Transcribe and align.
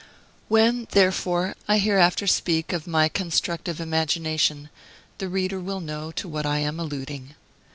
When, 0.47 0.87
therefore, 0.93 1.53
I 1.67 1.77
hereafter 1.77 2.25
speak 2.25 2.73
of 2.73 2.87
my 2.87 3.07
"constructive 3.07 3.79
imagination," 3.79 4.71
the 5.19 5.29
reader 5.29 5.59
will 5.59 5.79
know 5.79 6.11
to 6.13 6.27
what 6.27 6.43
I 6.47 6.57
am 6.57 6.79
alluding. 6.79 7.35